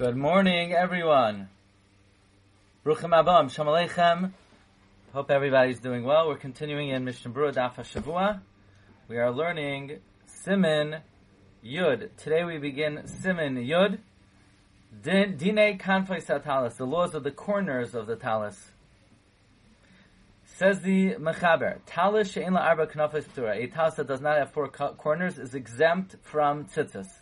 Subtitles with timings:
[0.00, 1.50] Good morning, everyone.
[2.86, 4.32] Ruchim Abam, Shalom Aleichem.
[5.12, 6.26] Hope everybody's doing well.
[6.26, 8.40] We're continuing in Mishnah Berurah Daf Shavua.
[9.08, 11.02] We are learning Simin
[11.62, 12.16] Yud.
[12.16, 13.98] Today we begin Simin Yud.
[15.02, 18.70] Din, Dine Kanfei Satalis, the laws of the corners of the talis.
[20.46, 24.68] Says the Mechaber, Talis She'en Arba Knafes Ptura, a talis that does not have four
[24.68, 27.19] corners is exempt from tzitzis.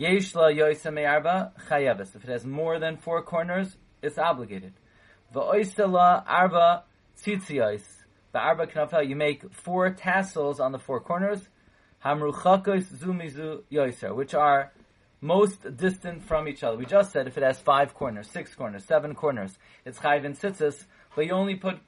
[0.00, 0.56] Yeshla
[1.68, 2.16] chayeves.
[2.16, 4.72] If it has more than four corners, it's obligated.
[5.34, 6.84] V'oisela arba
[7.22, 7.82] tzitziyos.
[8.34, 11.46] Ba'arba knafel, you make four tassels on the four corners.
[12.02, 14.72] Hamruchakos zumizu yoiser, which are
[15.20, 16.78] most distant from each other.
[16.78, 20.34] We just said if it has five corners, six corners, seven corners, it's chayiv in
[20.34, 21.78] tzitzis, but you only put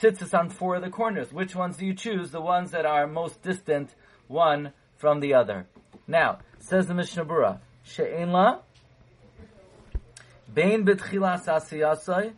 [0.00, 1.34] tzitzis on four of the corners.
[1.34, 2.30] Which ones do you choose?
[2.30, 3.94] The ones that are most distant
[4.26, 5.66] one from the other.
[6.08, 8.60] Now, says the Mishnah Berurah, She'en la,
[10.52, 12.32] Bein b'tchilas asiyasai,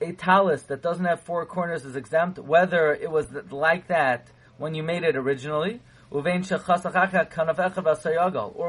[0.00, 4.74] a talis that doesn't have four corners is exempt, whether it was like that when
[4.74, 6.22] you made it originally, or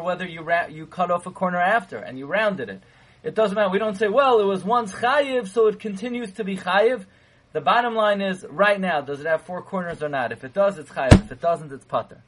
[0.03, 2.81] whether you ra- you cut off a corner after and you rounded it.
[3.23, 3.69] It doesn't matter.
[3.69, 7.05] We don't say, well, it was once chayiv, so it continues to be chayiv.
[7.53, 10.31] The bottom line is, right now, does it have four corners or not?
[10.31, 11.25] If it does, it's chayiv.
[11.25, 12.22] If it doesn't, it's pater.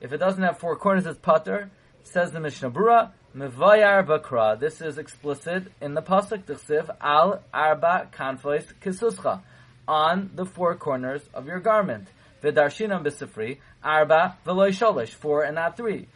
[0.00, 1.70] If it doesn't have four corners, it's pater.
[2.02, 4.58] Says the Mishnah Berurah, Mevayar bakra.
[4.60, 9.40] This is explicit in the pasuk T'chsiv al arba kanfois kisuscha
[9.88, 12.08] on the four corners of your garment.
[12.42, 16.08] V'darshinam b'sifri arba v'loy sholish four and not three.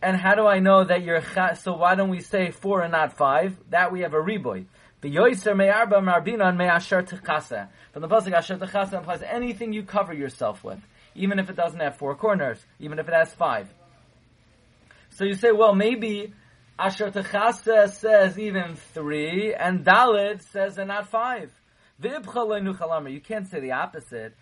[0.00, 1.22] And how do I know that you're
[1.54, 1.76] so?
[1.76, 3.56] Why don't we say four and not five?
[3.70, 4.64] That we have a reboy.
[5.02, 7.68] V'yoyser me'arba marbinan me'asher techasa.
[7.92, 10.80] From the pasuk asher techasa implies anything you cover yourself with
[11.14, 13.72] even if it doesn't have four corners, even if it has five.
[15.10, 16.32] So you say, well, maybe
[16.78, 21.50] Asher Techasa says even three, and Dalit says they're not five.
[22.02, 24.34] You can't say the opposite.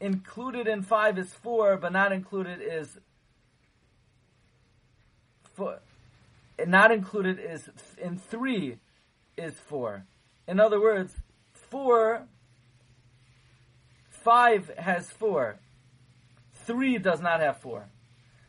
[0.00, 2.98] Included in five is four, but not included is
[5.54, 5.80] four.
[6.64, 8.78] Not included is in three
[9.36, 10.04] is four.
[10.46, 11.14] In other words,
[11.70, 12.26] four
[14.22, 15.58] Five has four.
[16.66, 17.88] Three does not have four.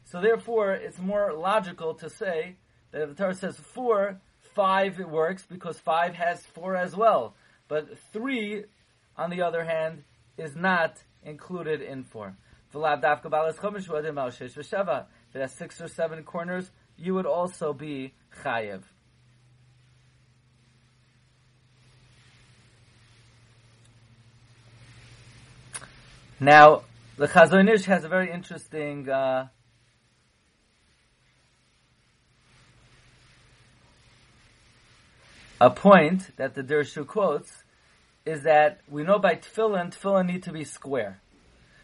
[0.04, 2.58] So therefore, it's more logical to say
[2.92, 4.20] that if the Torah says four,
[4.54, 7.36] five it works because five has four as well.
[7.70, 8.66] But three,
[9.16, 10.04] on the other hand,
[10.38, 12.36] is not included in four.
[12.74, 12.78] If
[15.34, 18.84] it has six or seven corners, you would also be chayiv.
[26.44, 26.81] Now,
[27.18, 29.50] the Chazon Ish has a very interesting uh,
[35.62, 37.63] a point that the Dirshu quotes
[38.25, 41.22] is that we know by tefillin, tefillin need to be square.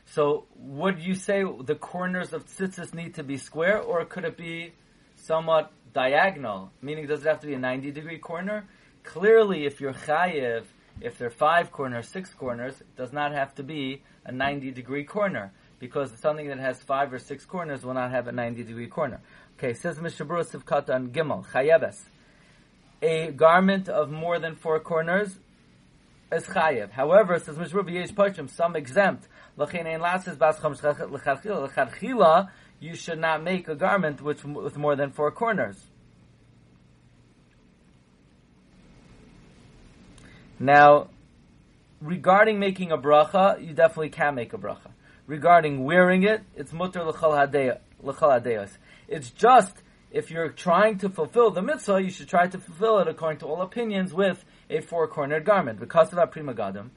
[0.05, 4.37] So, would you say the corners of tzitzis need to be square, or could it
[4.37, 4.73] be
[5.17, 6.71] somewhat diagonal?
[6.81, 8.65] Meaning, does it have to be a 90 degree corner?
[9.03, 10.63] Clearly, if you're chayiv,
[11.01, 14.71] if there are five corners, six corners, it does not have to be a 90
[14.71, 18.63] degree corner because something that has five or six corners will not have a 90
[18.63, 19.19] degree corner.
[19.57, 22.01] Okay, says Mishnah Berurah Sivkata on Gimel, Chayebes.
[23.01, 25.37] A garment of more than four corners
[26.31, 26.91] is chayev.
[26.91, 29.27] However, says Mishnah Berurah Pachim, some exempt.
[32.79, 35.77] You should not make a garment which, with more than four corners.
[40.59, 41.09] Now,
[42.01, 44.91] regarding making a bracha, you definitely can make a bracha.
[45.27, 47.33] Regarding wearing it, it's mutter l'chal
[48.01, 48.69] hadeyos.
[49.07, 49.75] It's just
[50.11, 53.45] if you're trying to fulfill the mitzvah, you should try to fulfill it according to
[53.45, 55.79] all opinions with a four-cornered garment.
[55.79, 56.89] Because of that Pri Megadim,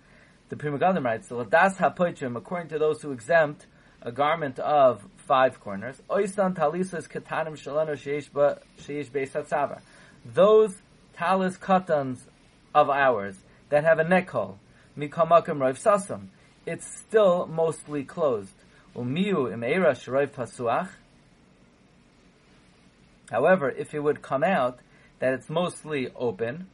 [0.49, 3.66] the Pri Megadim writes, "Ladas hapoitrim," according to those who exempt
[4.00, 9.81] a garment of five corners, oisan talisas katanim shalano sheish beis
[10.25, 10.81] Those
[11.14, 12.29] talis katans
[12.75, 14.58] of ours that have a neck hole,
[14.96, 16.26] mikamakim roiv sasam,
[16.67, 18.52] it's still mostly closed.
[18.94, 20.88] Umiu imeira shroiv pasuach.
[23.31, 24.81] However, if it would come out
[25.20, 26.67] that it's mostly open,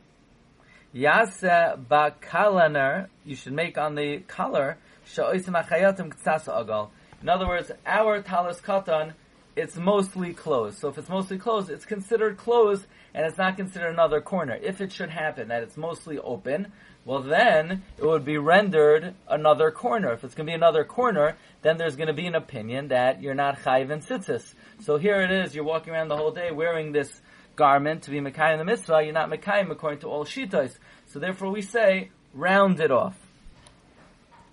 [0.95, 6.91] yasa bakalaner, you should make on the collar, sha'oisim achayatim agal.
[7.23, 9.13] In other words, our talis katan
[9.57, 10.79] it's mostly closed.
[10.79, 14.59] So if it's mostly closed, it's considered closed and it's not considered another corner.
[14.63, 16.71] If it should happen that it's mostly open,
[17.07, 20.13] well then it would be rendered another corner.
[20.13, 23.23] If it's going to be another corner, then there's going to be an opinion that
[23.23, 24.53] you're not chayiv and tzitzis.
[24.81, 27.11] So here it is, you're walking around the whole day wearing this
[27.57, 30.77] garment to be Mekai in the mitzvah, you're not Mekayim according to all shitas.
[31.07, 33.19] So therefore we say, round it off.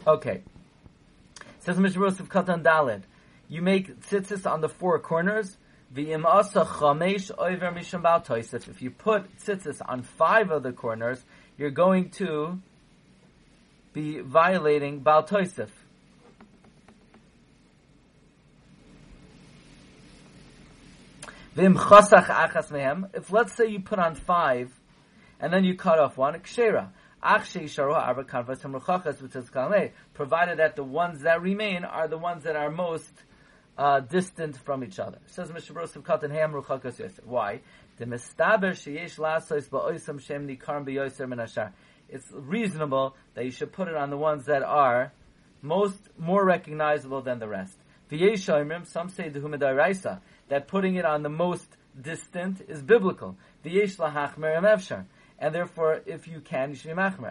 [0.08, 0.42] Okay.
[1.60, 3.02] Says Mishnah of Katan Dalid.
[3.50, 5.58] You make tzitzis on the four corners.
[5.96, 6.08] If
[8.82, 11.24] you put tzitzis on five of the corners,
[11.56, 12.60] you're going to
[13.94, 15.70] be violating Baal Toisif.
[21.56, 24.72] If let's say you put on five,
[25.40, 26.90] and then you cut off one, kshera.
[30.14, 33.12] Provided that the ones that remain are the ones that are most
[33.78, 35.20] uh, distant from each other.
[35.28, 37.26] Says Mishnah Berurah Katan Ham Ruchakas Yosef.
[37.26, 37.62] Why?
[37.98, 41.72] The lasos ba'oisam min
[42.10, 45.12] It's reasonable that you should put it on the ones that are
[45.62, 47.78] most more recognizable than the rest.
[48.12, 51.68] V'yesh some say the humidaraisa that putting it on the most
[52.00, 53.38] distant is biblical.
[53.66, 55.06] V'yesh lahachmer efshar.
[55.44, 57.30] And therefore, if you can, you should be machmer.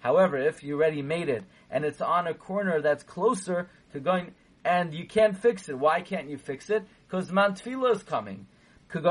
[0.00, 4.32] However, if you already made it and it's on a corner that's closer to going,
[4.64, 6.86] and you can't fix it, why can't you fix it?
[7.06, 8.46] Because mantfila is coming.
[8.94, 9.02] You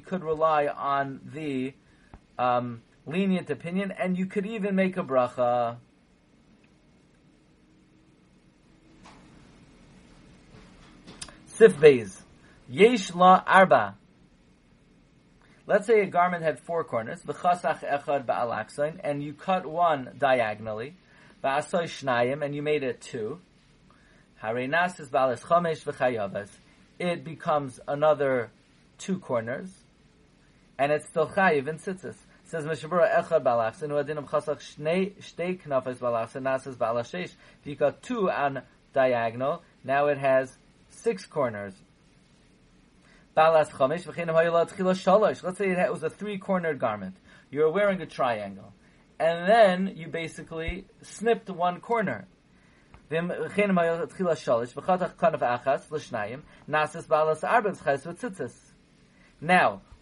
[0.00, 1.74] could rely on the
[2.40, 5.76] um, lenient opinion, and you could even make a bracha.
[11.46, 12.20] Sif Beis.
[12.68, 13.94] Yesh la arba.
[15.68, 20.96] Let's say a garment had four corners, v'chasach echad ba'alaksain, and you cut one diagonally,
[21.44, 23.38] v'asoy shnayim, and you made it two.
[24.42, 26.48] Harenas is balas chomesh v'chayavas.
[26.98, 28.50] It becomes another
[28.96, 29.68] two corners,
[30.78, 32.16] and it's still chayiv in tzitzis.
[32.46, 37.34] Says Mishabura echad balachsin, u'adinim chasach shtei knafes balachsin, nasas balashesh.
[37.60, 38.62] If you cut two on
[38.94, 40.56] diagonal, now it has
[40.88, 41.74] six corners.
[45.44, 47.16] Let's say it was a three-cornered garment.
[47.50, 48.72] You're wearing a triangle.
[49.20, 52.26] And then you basically snipped one corner.
[53.10, 53.28] Now,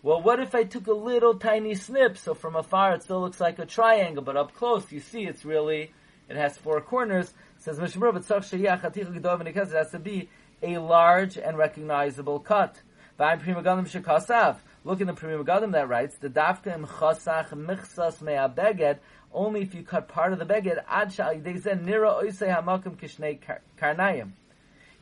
[0.02, 2.16] well, what if I took a little tiny snip?
[2.16, 5.44] So from afar it still looks like a triangle, but up close you see it's
[5.44, 5.92] really,
[6.30, 7.34] it has four corners.
[7.58, 8.26] It says but it
[9.74, 10.30] has to be
[10.62, 12.80] a large and recognizable cut.
[13.18, 18.98] Look in the Pri Megadim that writes, the dafkim chasach michsas me'abeged,
[19.32, 23.38] only if you cut part of the beged, ad sha'ideizen nira oisei hamakim kishnei
[23.78, 24.32] karnayim.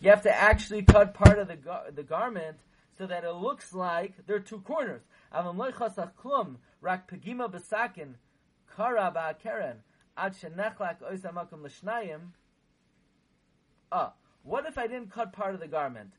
[0.00, 2.56] You have to actually cut part of the, gar- the garment
[2.96, 5.02] so that it looks like there are two corners.
[5.34, 8.14] Avam loy chasach klum, rak pegima besakin,
[8.76, 9.12] kara
[10.16, 10.98] ad shenechlak.
[13.90, 14.12] Ah,
[14.44, 16.12] what if I didn't cut part of the garment?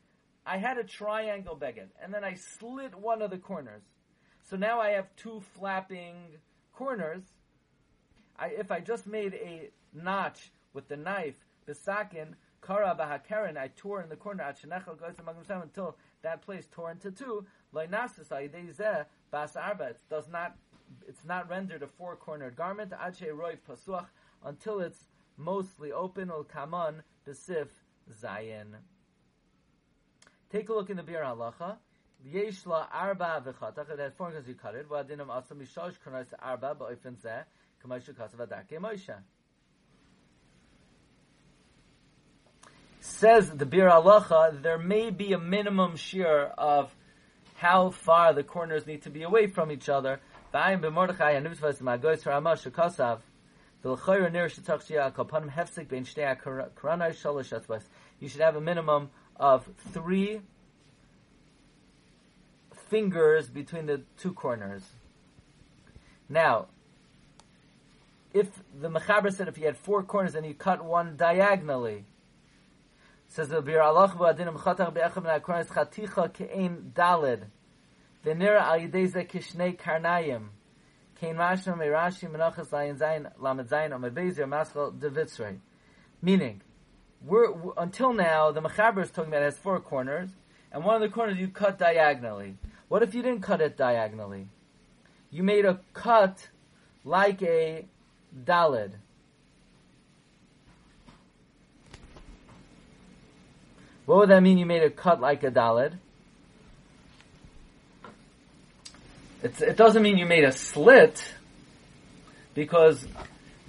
[0.45, 3.81] I had a triangle beged, and then I slit one of the corners.
[4.47, 6.37] So now I have two flapping
[6.71, 7.23] corners.
[8.37, 14.03] I, if I just made a notch with the knife, bisakin, kara bahakaren, I tore
[14.03, 17.45] in the corner, until that place tore into two,
[19.31, 20.55] bas arba, it does not,
[21.07, 22.93] it's not rendered a four-cornered garment,
[24.43, 25.05] until it's
[25.37, 27.69] mostly open, ul kaman, besif,
[28.21, 28.75] zayin.
[30.51, 31.77] Take a look in the Bir Halacha.
[32.23, 33.89] Yesh la arba v'chatach.
[33.89, 34.89] It has four because you cut it.
[34.89, 35.61] Asam
[36.41, 36.75] arba
[37.23, 37.43] zeh.
[37.85, 39.17] Kasav.
[42.99, 46.95] Says the Bir Halacha, there may be a minimum shear of
[47.55, 50.19] how far the corners need to be away from each other.
[50.53, 51.35] V'ayim b'mordechai.
[58.19, 60.41] You should have a minimum of three
[62.89, 64.83] fingers between the two corners.
[66.29, 66.67] Now,
[68.33, 68.47] if
[68.79, 72.05] the Mechaber said if you had four corners and you cut one diagonally,
[73.27, 77.43] says the Bir Allah ba'adinim chatach be'echem na'kornes chaticha ke'ein dalid
[78.25, 80.47] v'nira al yidei ze kishnei karnayim
[81.19, 85.57] kein mashna me'rashi menachas layin zayin lamed zayin omed bezer maschal devitzrei
[86.21, 86.61] meaning
[87.23, 90.29] we're, until now, the Mechaber is talking about has four corners,
[90.71, 92.55] and one of the corners you cut diagonally.
[92.87, 94.47] What if you didn't cut it diagonally?
[95.31, 96.49] You made a cut
[97.03, 97.85] like a
[98.43, 98.91] dalid.
[104.05, 104.57] What would that mean?
[104.57, 105.93] You made a cut like a dalid.
[109.43, 111.33] It doesn't mean you made a slit,
[112.55, 113.07] because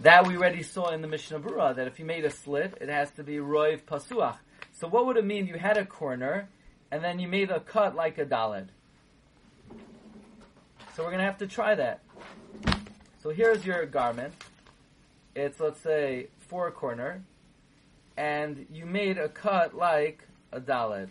[0.00, 2.88] that we already saw in the Mishnah Berurah that if you made a slit, it
[2.88, 4.36] has to be roiv pasuach.
[4.72, 5.46] So what would it mean?
[5.46, 6.48] You had a corner,
[6.90, 8.68] and then you made a cut like a dalid.
[10.94, 12.00] So we're going to have to try that.
[13.22, 14.34] So here's your garment.
[15.34, 17.22] It's let's say four corner,
[18.16, 21.08] and you made a cut like a dalid.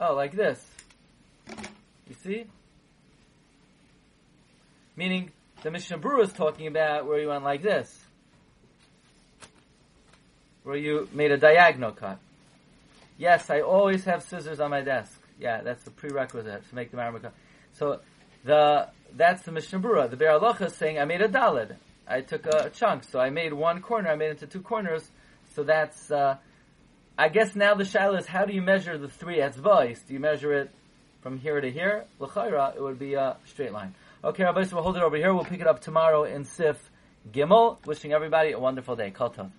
[0.00, 0.64] Oh, like this.
[1.48, 2.44] You see?
[4.96, 5.30] Meaning,
[5.62, 8.05] the Mishnah Berurah is talking about where you went like this.
[10.66, 12.18] Where you made a diagonal cut.
[13.18, 15.16] Yes, I always have scissors on my desk.
[15.38, 17.34] Yeah, that's the prerequisite to make the marmot cut.
[17.74, 18.00] So,
[18.42, 20.08] the, that's the Mishnah.
[20.08, 21.76] The Be'er Halacha is saying, I made a dalid.
[22.08, 25.08] I took a chunk, so I made one corner, I made it into two corners,
[25.54, 26.36] so that's, uh,
[27.16, 30.04] I guess now the shaila is how do you measure the three etzvahs?
[30.04, 30.70] Do you measure it
[31.22, 32.06] from here to here?
[32.18, 33.94] L'chayra, it would be a straight line.
[34.24, 35.32] Okay, Rabbi, so we'll hold it over here.
[35.32, 36.90] We'll pick it up tomorrow in Sif
[37.32, 37.86] Gimel.
[37.86, 39.12] Wishing everybody a wonderful day.
[39.12, 39.50] Kol tov.